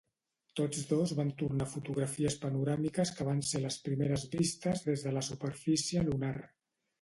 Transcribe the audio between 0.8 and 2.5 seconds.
dos van tornar fotografies